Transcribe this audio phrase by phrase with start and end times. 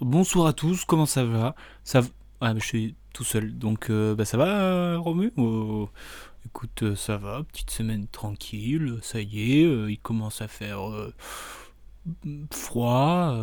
[0.00, 1.54] Bonsoir à tous, comment ça va?
[1.84, 2.02] Ça.
[2.40, 5.32] Ah, je suis tout seul, donc euh, bah, ça va, Romu?
[5.36, 5.88] Oh,
[6.46, 10.80] Écoute, euh, ça va, petite semaine tranquille, ça y est, euh, il commence à faire
[12.50, 13.36] froid.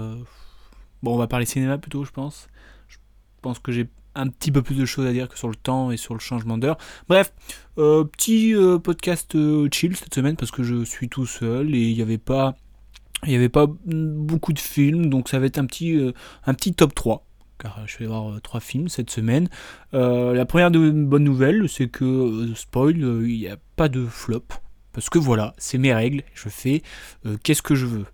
[1.01, 2.49] Bon, on va parler cinéma plutôt, je pense.
[2.89, 2.97] Je
[3.41, 5.89] pense que j'ai un petit peu plus de choses à dire que sur le temps
[5.89, 6.77] et sur le changement d'heure.
[7.07, 7.33] Bref,
[7.75, 9.37] petit podcast
[9.71, 12.55] chill cette semaine parce que je suis tout seul et il n'y avait pas...
[13.23, 16.11] Il n'y avait pas beaucoup de films, donc ça va être un petit, euh,
[16.45, 17.25] un petit top 3
[17.61, 19.47] car je vais voir euh, trois films cette semaine.
[19.93, 24.05] Euh, la première bonne nouvelle, c'est que, euh, spoil, euh, il n'y a pas de
[24.05, 24.45] flop.
[24.93, 26.81] Parce que voilà, c'est mes règles, je fais
[27.25, 28.05] euh, qu'est-ce que je veux.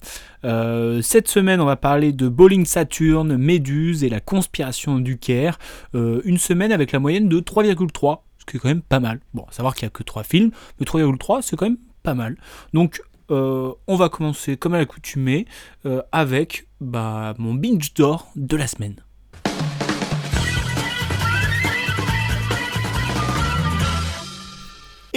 [0.43, 5.57] Euh, cette semaine, on va parler de Bowling Saturn, Méduse et la conspiration du Caire.
[5.95, 9.21] Euh, une semaine avec la moyenne de 3,3, ce qui est quand même pas mal.
[9.33, 12.13] Bon, à savoir qu'il n'y a que 3 films, mais 3,3, c'est quand même pas
[12.13, 12.37] mal.
[12.73, 15.45] Donc, euh, on va commencer comme à l'accoutumée
[15.85, 18.95] euh, avec bah, mon binge d'or de la semaine.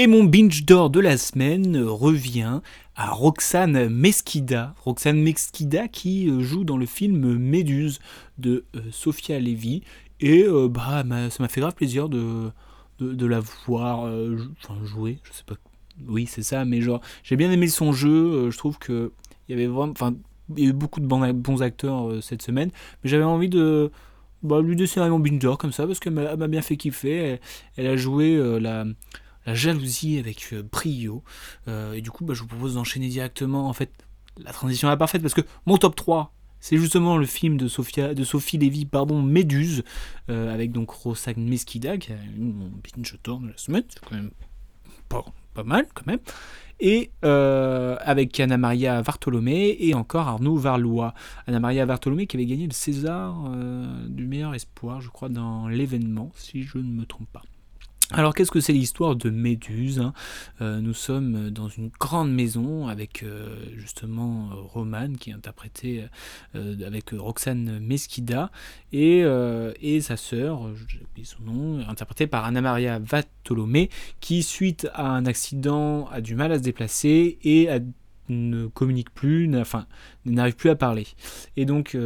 [0.00, 2.61] Et mon binge d'or de la semaine revient
[2.97, 4.75] à Roxane Mesquida.
[4.83, 7.98] Roxane Mesquida qui euh, joue dans le film Méduse
[8.38, 9.83] de euh, Sofia Levy.
[10.20, 12.50] Et euh, bah, ça m'a fait grave plaisir de,
[12.98, 14.11] de, de la voir
[14.84, 15.19] jouer.
[15.25, 15.56] Je sais pas.
[16.09, 18.11] Oui, c'est ça, mais genre, j'ai bien aimé son jeu.
[18.11, 19.12] euh, je trouve que
[19.51, 19.93] il y avait vraiment.
[19.93, 20.15] Enfin,
[20.56, 22.70] il y a eu beaucoup de bons, acteurs euh, cette semaine.
[23.03, 23.91] Mais j'avais envie de.
[24.43, 27.41] Bah, lui décerner mon binge d'or comme ça parce qu'elle m'a bien fait kiffer.
[27.77, 28.87] Elle, a joué euh, la
[29.47, 31.22] la jalousie avec euh, brio.
[31.66, 33.69] Et du coup, bah, je vous propose d'enchaîner directement.
[33.69, 33.91] En fait,
[34.38, 38.15] la transition est parfaite parce que mon top 3, c'est justement le film de, Sophia,
[38.15, 39.82] de Sophie Lévy, pardon, Méduse,
[40.28, 43.84] avec donc Roxane Mesquida, qui a eu mon binge d'or de la semaine.
[43.88, 44.31] C'est quand même
[45.09, 45.25] pas,
[45.55, 46.21] pas mal, quand même.
[46.81, 51.12] Et euh, avec Anna Maria Vartolomé et encore Arnaud Varlois.
[51.47, 55.69] Anna Maria Vartolomé qui avait gagné le César euh, du meilleur espoir, je crois, dans
[55.69, 57.43] l'événement, si je ne me trompe pas.
[58.12, 60.12] Alors qu'est-ce que c'est l'histoire de Méduse hein?
[60.60, 66.06] Euh, Nous sommes dans une grande maison avec euh, justement Romane qui est interprétée
[66.56, 68.50] euh, avec Roxane Mesquida
[68.93, 69.25] et,
[69.81, 70.70] et sa sœur,
[71.16, 76.34] j'ai son nom, interprétée par Anna Maria Vatolomé qui suite à un accident a du
[76.34, 77.69] mal à se déplacer et
[78.28, 79.49] ne communique plus,
[80.25, 81.06] n'arrive plus à parler.
[81.56, 81.97] Et donc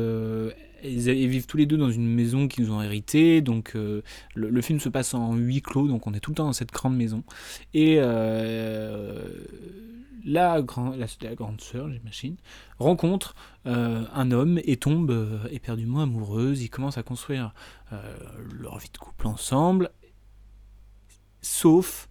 [0.85, 4.03] ils, vivent tous les deux dans une maison qu'ils ont héritée, donc euh,
[4.35, 6.73] le, film se passe en huis clos, donc on est tout le temps dans cette
[6.73, 7.25] grande maison.
[7.73, 9.25] Et euh,
[10.25, 12.37] la, la, grande sœur, j'imagine,
[12.79, 13.35] rencontre
[13.67, 16.63] euh, un homme et tombe éperdument amoureuse.
[16.63, 17.55] Ils commencent à construire
[18.61, 19.91] leur vie de couple ensemble,
[21.41, 22.09] sauf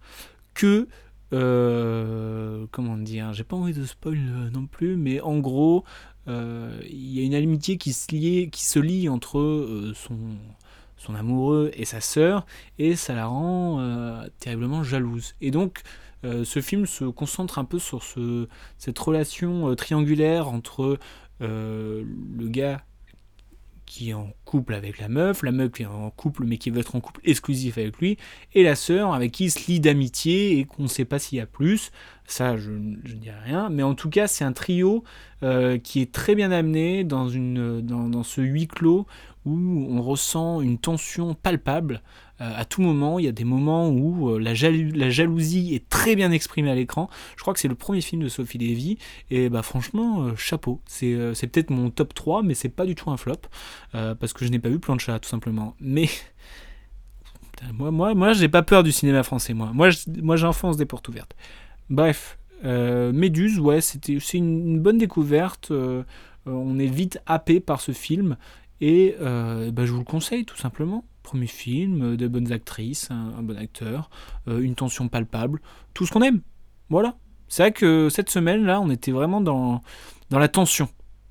[0.54, 0.88] que
[2.74, 5.84] comment dire, j'ai pas envie de spoil euh, non plus, mais en gros,
[6.26, 10.18] euh, il y a une amitié qui se lie, qui se lie entre euh, son,
[10.96, 12.46] son amoureux et sa sœur,
[12.80, 13.80] et ça la rend
[14.40, 15.36] terriblement jalouse.
[15.40, 15.82] Et donc,
[16.24, 18.48] ce film se concentre un peu sur ce,
[18.78, 20.98] cette relation triangulaire entre
[21.40, 22.82] le gars
[23.86, 26.70] qui est en couple avec la meuf, la meuf qui est en couple mais qui
[26.70, 28.16] veut être en couple exclusif avec lui,
[28.54, 31.38] et la sœur avec qui il se lie d'amitié et qu'on ne sait pas s'il
[31.38, 31.92] y a plus.
[32.26, 33.68] Ça, je ne dirai rien.
[33.68, 35.04] Mais en tout cas, c'est un trio
[35.42, 39.06] euh, qui est très bien amené dans, une, dans, dans ce huis clos
[39.44, 42.00] où on ressent une tension palpable.
[42.40, 45.74] Euh, à tout moment, il y a des moments où euh, la, jalou- la jalousie
[45.74, 47.10] est très bien exprimée à l'écran.
[47.36, 48.96] Je crois que c'est le premier film de Sophie Lévy.
[49.30, 50.80] Et bah franchement, chapeau.
[50.86, 51.14] C'est
[51.52, 53.36] peut-être mon top 3, mais c'est pas du tout un flop.
[53.92, 55.76] parce que je n'ai pas vu Plancha, tout simplement.
[55.78, 56.08] Mais...
[57.72, 59.70] Moi, moi, moi j'ai pas peur du cinéma français, moi.
[59.72, 61.34] Moi j'enfonce des portes ouvertes.
[61.90, 65.70] Bref, euh, Méduse, ouais, c'était c'est une, bonne découverte.
[65.70, 66.02] euh,
[66.46, 68.36] euh, on est vite happé par ce film
[68.80, 71.04] et bah, je vous le conseille tout simplement.
[71.22, 74.10] Premier film, de bonnes actrices, un, bon acteur,
[74.46, 75.60] une tension palpable,
[75.94, 76.42] tout ce qu'on aime.
[76.90, 77.16] Voilà.
[77.48, 79.80] C'est vrai que cette semaine là, on était vraiment dans,
[80.28, 80.88] dans la tension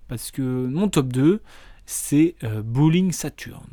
[0.07, 1.41] parce que mon top 2,
[1.85, 3.69] c'est Bowling Saturn.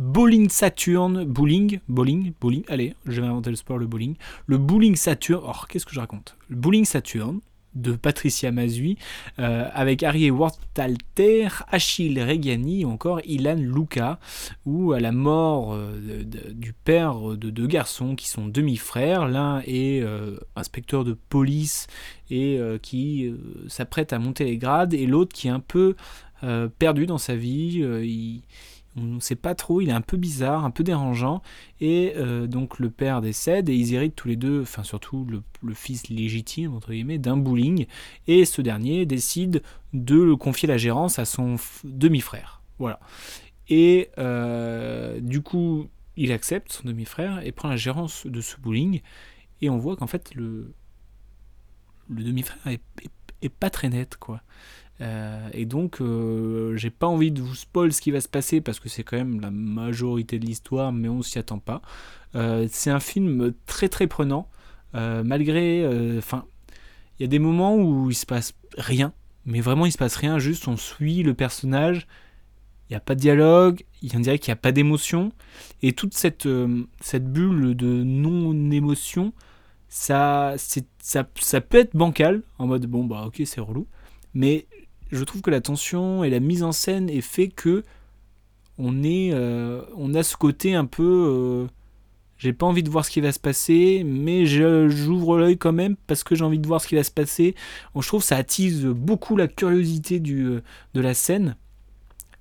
[0.00, 4.16] Bowling Saturn, bowling, bowling, bowling, allez, je vais inventer le sport, le bowling.
[4.46, 6.38] Le bowling Saturn, oh, qu'est-ce que je raconte?
[6.48, 7.40] Le bowling Saturn,
[7.74, 8.96] de Patricia Mazui,
[9.38, 14.18] euh, avec Harry Wortalter, Achille Regani ou encore Ilan Luca,
[14.64, 20.00] où à la mort euh, du père de deux garçons qui sont demi-frères, l'un est
[20.00, 21.88] euh, inspecteur de police
[22.30, 23.34] et qui
[23.66, 25.96] s'apprête à monter les grades, et l'autre qui est un peu
[26.78, 28.42] perdu dans sa vie, il
[28.96, 31.42] on ne sait pas trop, il est un peu bizarre, un peu dérangeant,
[31.80, 35.74] et euh, donc le père décède, et ils héritent tous les deux, enfin surtout le,
[35.74, 37.86] fils légitime, entre guillemets, d'un bowling,
[38.26, 42.62] et ce dernier décide de confier la gérance à son demi-frère.
[42.78, 42.98] Voilà.
[43.68, 49.00] Et euh, du coup, il accepte son demi-frère et prend la gérance de ce bowling,
[49.62, 50.74] et on voit qu'en fait, le,
[52.08, 54.42] demi-frère est, pas très net, quoi.
[55.00, 58.60] Euh, et donc, euh, j'ai pas envie de vous spoil ce qui va se passer
[58.60, 61.80] parce que c'est quand même la majorité de l'histoire, mais on s'y attend pas.
[62.34, 64.48] Euh, c'est un film très très prenant,
[64.92, 65.86] malgré.
[66.18, 66.44] Enfin,
[67.18, 69.12] il y a des moments où il se passe rien,
[69.46, 72.06] mais vraiment il se passe rien, juste on suit le personnage.
[72.88, 75.30] Il n'y a pas de dialogue, il dirait qu'il n'y a pas d'émotion.
[75.82, 76.48] Et toute cette,
[77.00, 79.32] cette bulle de non-émotion,
[79.88, 83.86] ça, ça, ça peut être bancal, en mode bon, bah ok, c'est relou.
[84.34, 84.66] Mais
[85.10, 87.84] je trouve que la tension et la mise en scène est fait que
[88.78, 91.66] on est, euh, on a ce côté un peu, euh,
[92.38, 95.96] j'ai pas envie de voir ce qui va se passer, mais j'ouvre l'œil quand même
[96.06, 97.54] parce que j'ai envie de voir ce qui va se passer.
[97.94, 100.62] je trouve que ça attise beaucoup la curiosité euh,
[100.94, 101.56] de la scène.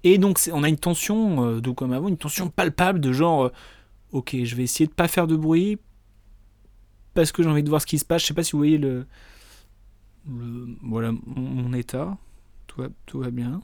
[0.05, 3.51] Et donc on a une tension, de comme avant, une tension palpable de genre,
[4.13, 5.77] ok, je vais essayer de pas faire de bruit
[7.13, 8.21] parce que j'ai envie de voir ce qui se passe.
[8.21, 9.05] Je sais pas si vous voyez le,
[10.25, 12.17] voilà mon état
[13.05, 13.61] tout va, bien.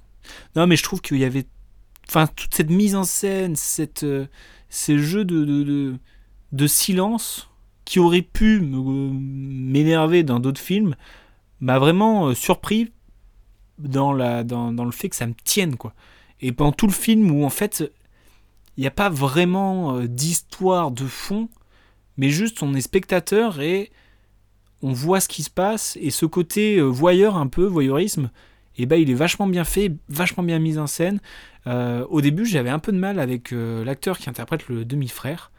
[0.56, 1.46] Non, mais je trouve qu'il y avait.
[2.08, 4.28] Enfin, toute cette mise en scène, cette, euh,
[4.70, 5.98] ces jeux de,
[6.52, 7.50] de, silence
[7.84, 10.96] qui auraient pu m'énerver dans d'autres films,
[11.62, 12.92] m'a vraiment euh, surpris
[13.80, 15.94] dans, la, dans, dans, le fait que ça me tienne, quoi.
[16.42, 17.92] Et pendant tout le film où, en fait,
[18.78, 21.50] il n'y a pas vraiment euh, d'histoire de fond,
[22.18, 23.92] mais juste on est spectateur et
[24.84, 28.30] on voit ce qui se passe, et ce côté voyeur un peu, voyeurisme,
[28.78, 31.20] et bah il est vachement bien fait, vachement bien mis en scène.
[31.68, 35.52] Euh, au début, j'avais un peu de mal avec euh, l'acteur qui interprète le demi-frère.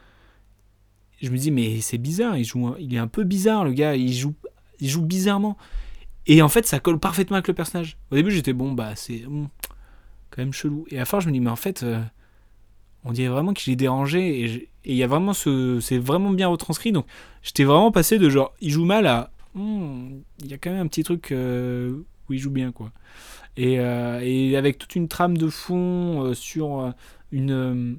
[1.23, 3.97] Je me dis mais c'est bizarre, il joue, il est un peu bizarre le gars,
[3.97, 4.35] il joue,
[4.81, 5.57] il joue bizarrement.
[6.27, 7.97] Et en fait, ça colle parfaitement avec le personnage.
[8.11, 9.23] Au début, j'étais bon bah c'est
[10.31, 10.85] quand même chelou.
[10.91, 12.03] Et à la fin, je me dis mais en fait, euh,
[13.05, 16.49] on dirait vraiment qu'il est dérangé et il y a vraiment ce, c'est vraiment bien
[16.49, 16.93] retranscrit.
[16.93, 17.07] Donc
[17.43, 20.81] j'étais vraiment passé de genre il joue mal à, hmm, il y a quand même
[20.81, 21.33] un petit truc
[22.29, 22.93] où il joue bien quoi.
[23.57, 26.91] Et, euh, et avec toute une trame de fond euh, sur euh,
[27.33, 27.99] une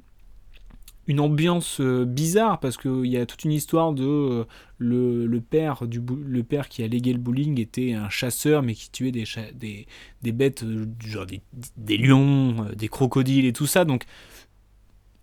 [1.10, 4.46] une ambiance bizarre parce qu'il y a toute une histoire de
[4.78, 8.74] le, le, père du le père qui a légué le bowling était un chasseur mais
[8.74, 9.24] qui tuait des,
[9.56, 9.88] des,
[10.22, 10.66] des bêtes
[11.00, 11.40] genre des,
[11.78, 14.04] des, lions des crocodiles et tout ça donc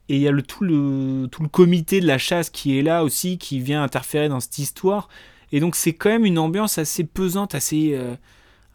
[0.09, 2.83] et il y a le, tout, le, tout le comité de la chasse qui est
[2.83, 5.11] là aussi qui vient interférer dans cette histoire
[5.53, 7.95] et donc c'est quand même une ambiance assez pesante assez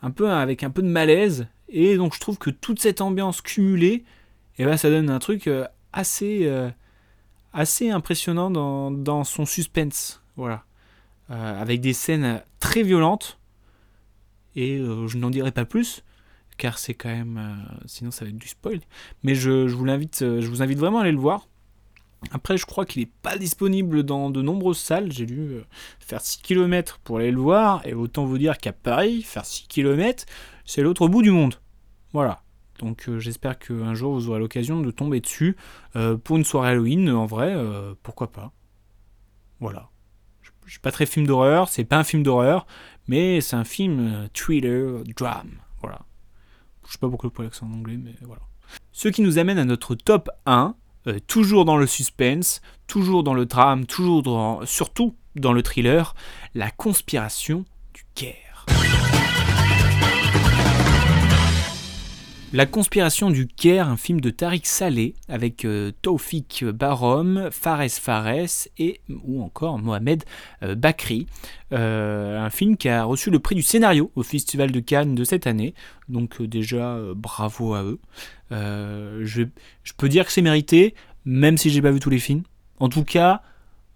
[0.01, 1.47] un peu avec un peu de malaise.
[1.69, 4.03] Et donc je trouve que toute cette ambiance cumulée,
[4.57, 6.69] eh ben, ça donne un truc euh, assez, euh,
[7.53, 10.21] assez impressionnant dans, son suspense.
[10.35, 10.63] Voilà.
[11.31, 13.37] Euh, avec des scènes très violentes.
[14.55, 16.03] Et je n'en dirai pas plus,
[16.57, 17.65] car c'est quand même.
[17.85, 18.81] sinon ça va être du spoil.
[19.23, 21.47] Mais je, je vous, l'invite, je vous invite vraiment à aller le voir.
[22.31, 25.11] Après, je crois qu'il n'est pas disponible dans de nombreuses salles.
[25.11, 25.65] J'ai dû euh,
[25.99, 27.85] faire 6 km pour aller le voir.
[27.85, 30.25] Et autant vous dire qu'à Paris, faire 6 km,
[30.65, 31.55] c'est l'autre bout du monde.
[32.13, 32.43] Voilà.
[32.77, 35.55] Donc euh, j'espère qu'un jour vous aurez l'occasion de tomber dessus.
[35.95, 37.55] Euh, pour une soirée Halloween, en vrai,
[38.03, 38.51] pourquoi pas.
[39.59, 39.89] Voilà.
[40.65, 42.67] Je suis pas très film d'horreur, c'est pas un film d'horreur,
[43.07, 45.57] mais c'est un film thriller, drame.
[45.81, 46.01] Voilà.
[46.85, 48.41] Je sais pas pourquoi le l'accent en anglais, mais voilà.
[48.91, 50.75] Ce qui nous amène à notre top 1.
[51.09, 56.15] Euh, toujours dans le suspense, toujours dans le drame, toujours dans, surtout dans le thriller,
[56.55, 58.48] la conspiration du Caire.
[62.51, 68.67] La conspiration du Caire, un film de Tariq Saleh avec euh, Taufik Barom, Fares Fares
[68.79, 70.23] et ou encore Mohamed
[70.63, 71.27] euh, Bakri.
[71.71, 75.45] un film qui a reçu le prix du scénario au Festival de Cannes de cette
[75.45, 75.75] année.
[76.07, 77.99] Donc déjà bravo à eux.
[78.49, 79.43] Je,
[79.83, 82.41] je, peux dire que c'est mérité, même si j'ai pas vu tous les films.
[82.79, 83.43] En tout cas,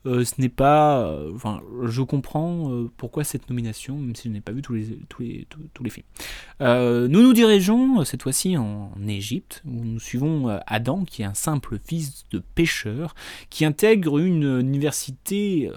[0.06, 1.18] ce n'est pas.
[1.34, 5.22] enfin, je comprends pourquoi cette nomination, même si je n'ai pas vu tous les, tous
[5.22, 6.06] les, tous, les films.
[6.60, 11.80] nous nous dirigeons cette fois-ci en Égypte, où nous suivons Adam, qui est un simple
[11.84, 13.16] fils de pêcheur,
[13.50, 15.72] qui intègre une université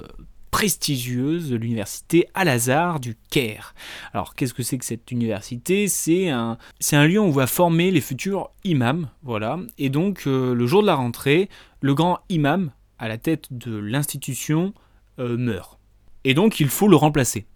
[0.57, 3.75] prestigieuse l'université Al-Azhar du Caire.
[4.15, 5.87] Alors qu'est-ce que c'est que cette université?
[5.87, 9.59] C'est un, c'est un lieu où on va former les futurs imams, voilà.
[9.77, 11.51] Et donc euh, le jour de la rentrée,
[11.83, 14.73] le grand imam à la tête de l'institution
[15.19, 15.79] euh, meurt.
[16.25, 17.47] Et donc il faut le remplacer.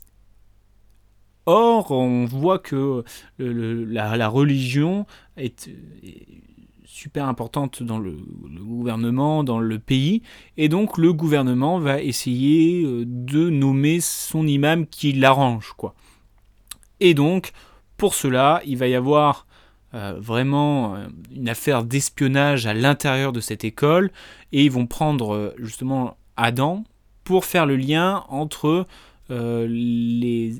[1.47, 3.03] Or, on voit que
[3.39, 5.07] le- la, religion
[5.37, 5.69] est,
[6.03, 6.27] est
[6.85, 8.19] super importante dans le,
[8.53, 10.23] le gouvernement, dans le pays,
[10.57, 15.95] et donc le gouvernement va essayer euh, de nommer son imam qui l'arrange, quoi.
[17.01, 17.53] Et donc,
[17.97, 19.47] pour cela, il va y avoir
[19.93, 24.13] euh, vraiment euh, une affaire d'espionnage à l'intérieur de cette école,
[24.53, 26.85] et ils vont prendre euh, justement Adam
[27.25, 28.87] pour faire le lien entre
[29.29, 30.53] les,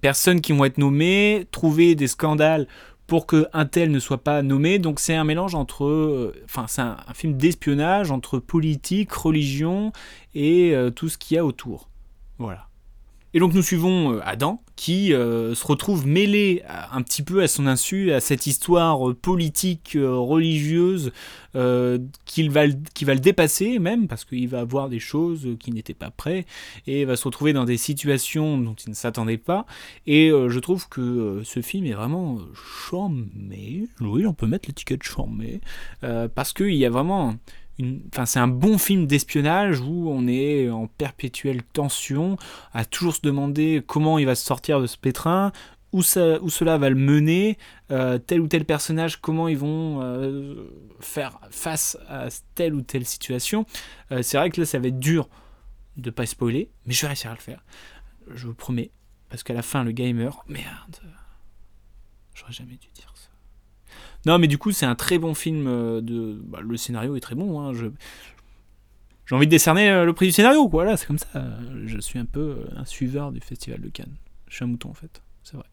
[0.00, 2.68] personnes qui vont être nommées, trouver des scandales
[3.08, 4.78] pour que un tel ne soit pas nommé.
[4.78, 9.92] Donc c'est un mélange entre, enfin c'est un, film d'espionnage entre politique, religion
[10.36, 11.88] et tout ce qu'il y a autour.
[12.38, 12.68] Voilà.
[13.34, 17.68] Et donc nous suivons Adam qui euh, se retrouve mêlé un petit peu à son
[17.68, 21.12] insu à cette histoire euh, politique, euh, religieuse,
[22.24, 22.62] qu'il va,
[22.94, 26.46] qui va le dépasser même parce qu'il va voir des choses qui n'étaient pas prêts
[26.86, 29.66] et va se retrouver dans des situations dont il ne s'attendait pas.
[30.06, 32.38] Et je trouve que ce film est vraiment
[32.88, 33.86] charmé.
[34.00, 35.60] Oui, on peut mettre l'étiquette charmé
[36.00, 37.36] parce qu'il y a vraiment
[38.12, 42.36] Enfin, c'est un bon film d'espionnage où on est en perpétuelle tension,
[42.72, 45.52] à toujours se demander comment il va se sortir de ce pétrin,
[45.92, 47.58] où, ça, où cela va le mener,
[47.90, 50.70] euh, tel ou tel personnage, comment ils vont euh,
[51.00, 53.66] faire face à telle ou telle situation.
[54.10, 55.28] Euh, c'est vrai que là, ça va être dur
[55.96, 57.62] de pas spoiler, mais je vais réussir à le faire.
[58.34, 58.90] Je vous promets,
[59.28, 60.48] parce qu'à la fin, le gars meurt.
[60.48, 60.96] Merde,
[62.34, 63.11] j'aurais jamais dû dire.
[64.26, 65.66] Non, mais du coup, c'est un très bon film.
[65.66, 66.40] euh, De...
[66.44, 67.60] bah, le scénario est très bon.
[67.60, 67.72] hein.
[67.74, 70.84] J'ai envie de décerner euh, le prix du scénario, quoi.
[70.84, 71.28] Voilà, c'est comme ça.
[71.86, 74.14] Je suis un peu euh, un suiveur du Festival de Cannes.
[74.48, 75.22] Je suis un mouton, en fait.
[75.42, 75.66] C'est vrai.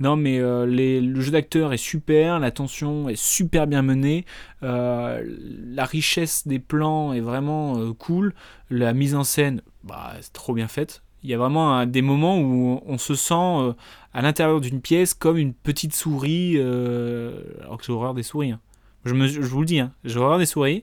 [0.00, 4.24] Non, mais le jeu d'acteur est super, la tension est super bien menée,
[4.62, 8.32] la richesse des plans est vraiment cool,
[8.70, 11.02] la mise en scène, bah, c'est trop bien faite.
[11.24, 13.74] Il y a vraiment des moments où on se sent
[14.18, 18.50] à l'intérieur d'une pièce comme une petite souris, euh, alors que j'ai horreur des souris.
[18.50, 18.60] hein.
[19.04, 20.82] Je, me- vous le dis, hein, j'ai horreur des souris,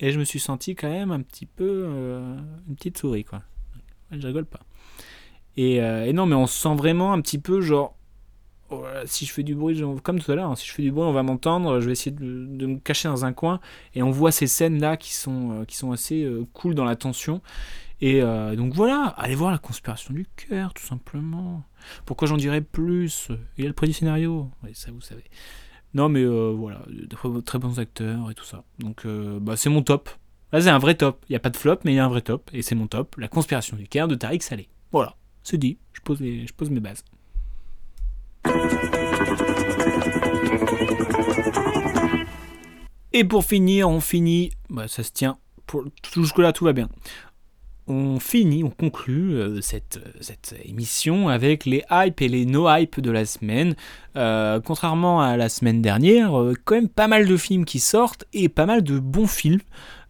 [0.00, 2.36] et je me suis senti quand même un petit peu euh,
[2.68, 3.42] une petite souris, quoi.
[4.10, 4.60] Je rigole pas.
[5.56, 7.96] Et, euh, et non, mais on se sent vraiment un petit peu genre.
[8.70, 10.90] oh si je fais du bruit, comme tout à l'heure, hein, si je fais du
[10.90, 11.80] bruit, on va m'entendre.
[11.80, 13.60] Je vais essayer de, de me cacher dans un coin.
[13.94, 17.40] Et on voit ces scènes-là qui sont, qui sont assez cool dans la tension.
[18.00, 21.62] Et euh, donc voilà, allez voir la conspiration du cœur, tout simplement.
[22.06, 23.28] Pourquoi j'en dirais plus?
[23.56, 24.50] Il y a le prix du scénario.
[24.62, 25.24] Oui, ça vous savez.
[25.94, 26.84] Non, mais euh, voilà,
[27.46, 28.64] très, bons acteurs et tout ça.
[28.80, 30.10] Donc euh, bah, c'est mon top.
[30.52, 31.24] Là, c'est un vrai top.
[31.28, 32.50] Il n'y a pas de flop, mais il y a un vrai top.
[32.52, 33.16] Et c'est mon top.
[33.16, 34.68] La conspiration du cœur de Tariq Saleh.
[34.92, 35.78] Voilà, c'est dit.
[35.92, 37.04] Je pose, je pose mes bases.
[43.12, 44.50] Et pour finir, on finit.
[44.68, 45.38] Bah, ça se tient.
[45.66, 45.84] Pour,
[46.14, 46.88] jusque-là, tout va bien.
[47.86, 53.10] On finit, on conclut euh, cette, cette émission avec les hypes et les no-hypes de
[53.10, 53.74] la semaine.
[54.16, 58.24] Euh, contrairement à la semaine dernière, euh, quand même pas mal de films qui sortent
[58.32, 59.60] et pas mal de bons films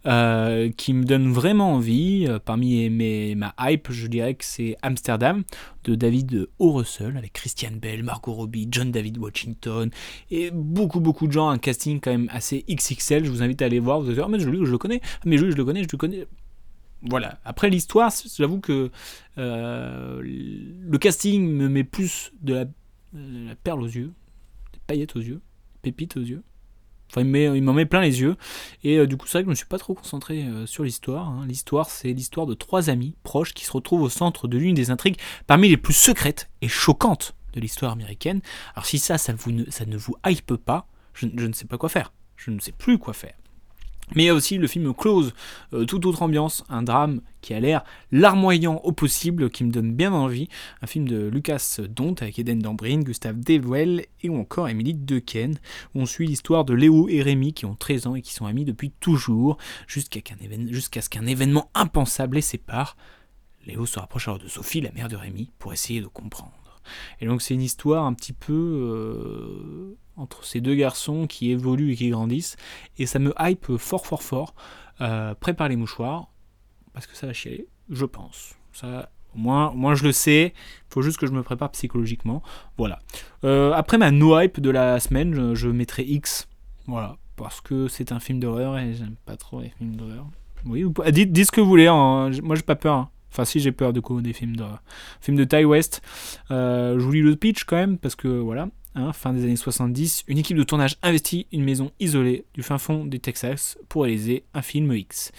[0.05, 2.27] euh, qui me donnent vraiment envie.
[2.29, 5.43] Euh, parmi mes, ma hype, je dirais que c'est Amsterdam
[5.83, 6.73] de David O.
[6.73, 9.89] Russell avec Christian Bell, Margot Robbie, John David Washington
[10.29, 13.25] et beaucoup beaucoup de gens, un casting quand même assez XXL.
[13.25, 13.99] Je vous invite à aller voir.
[13.99, 15.81] Vous allez dire, ah, mais je, je le connais, Ah, mais je, je le connais,
[15.81, 16.27] je le connais.
[17.01, 17.39] Voilà.
[17.45, 18.91] Après l'histoire, j'avoue que
[19.37, 24.11] euh, le casting me met plus de la, perle aux yeux,
[24.73, 25.41] des paillettes aux yeux,
[25.81, 26.43] pépites aux yeux.
[27.11, 28.35] Enfin, il m'en met plein les yeux.
[28.83, 30.83] Et euh, du coup, c'est vrai que je ne suis pas trop concentré euh, sur
[30.83, 31.29] l'histoire.
[31.29, 31.45] hein.
[31.47, 34.89] L'histoire, c'est l'histoire de trois amis proches qui se retrouvent au centre de l'une des
[34.89, 38.41] intrigues parmi les plus secrètes et choquantes de l'histoire américaine.
[38.73, 42.11] Alors si ça, ça, ne, vous hype pas, je ne sais pas quoi faire.
[42.35, 43.35] Je ne sais plus quoi faire.
[44.13, 45.33] Mais il y a aussi le film Close,
[45.73, 49.93] euh, toute autre ambiance, un drame qui a l'air larmoyant au possible, qui me donne
[49.93, 50.47] bien envie.
[50.81, 55.57] Un film de Lucas Dont avec Eden Dambrin, Gustave Devell et encore Emily Dequesne,
[55.93, 58.45] où on suit l'histoire de Léo et Rémi qui ont 13 ans et qui sont
[58.45, 59.57] amis depuis toujours,
[59.87, 60.21] jusqu'à
[61.01, 62.97] ce qu'un événement impensable les sépare.
[63.65, 66.64] Léo se rapproche alors de Sophie, la mère de Rémi, pour essayer de comprendre.
[67.21, 71.91] Et donc c'est une histoire un petit peu euh, entre ces deux garçons qui évoluent
[71.93, 72.57] et qui grandissent.
[72.97, 74.55] Et ça me hype fort fort fort.
[75.01, 76.27] Euh, prépare les mouchoirs,
[76.93, 78.55] parce que ça va chialer, je pense.
[78.71, 80.53] Ça, au moins, je le sais.
[80.55, 82.41] Il faut juste que je me prépare psychologiquement.
[82.77, 82.99] Voilà.
[83.43, 86.47] Euh, après ma no hype de la semaine, je, mettrai X.
[86.87, 87.17] Voilà.
[87.35, 90.25] Parce que c'est un film d'horreur et j'aime pas trop les films d'horreur.
[90.65, 91.87] Oui, dites ce que vous voulez.
[91.87, 92.31] hein.
[92.41, 92.95] Moi j'ai pas peur.
[92.95, 93.09] hein.
[93.35, 94.63] Enfin, si j'ai peur de quoi des films de,
[95.19, 96.01] films de West.
[96.51, 99.57] Euh, je vous lis le pitch quand même, parce que voilà, hein, fin des années
[99.57, 104.03] 70, une équipe de tournage investit une maison isolée du fin fond du Texas pour
[104.03, 105.33] réaliser un film X.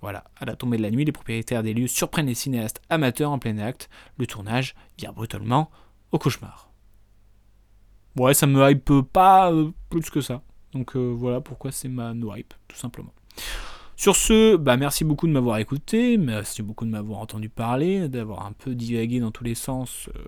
[0.00, 3.32] Voilà, à la tombée de la nuit, les propriétaires des lieux surprennent les cinéastes amateurs
[3.32, 3.90] en plein acte.
[4.16, 5.72] Le tournage vire brutalement
[6.12, 6.70] au cauchemar.
[8.16, 10.42] Ouais, ça me hype pas euh, plus que ça.
[10.72, 13.12] Donc euh, voilà pourquoi c'est ma no hype, tout simplement.
[14.00, 18.46] Sur ce, bah merci beaucoup de m'avoir écouté, merci beaucoup de m'avoir entendu parler, d'avoir
[18.46, 20.22] un peu divagué dans tous les sens, euh,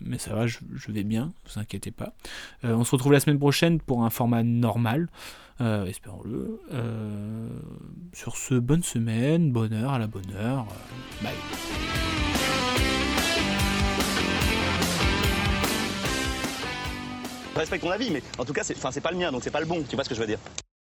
[0.00, 2.14] mais ça va, je, vais bien, ne vous inquiétez pas.
[2.64, 5.10] Euh, on se retrouve la semaine prochaine pour un format normal,
[5.60, 6.60] espérons-le.
[8.14, 10.64] sur ce, bonne semaine, bonne heure à la bonne heure,
[11.20, 11.34] bye.
[17.54, 19.66] Respecte ton avis, mais en tout cas, c'est pas le mien, donc c'est pas le
[19.66, 19.84] bon.
[19.86, 20.38] Tu vois ce que je veux dire